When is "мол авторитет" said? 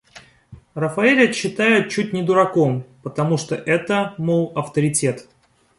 4.17-5.27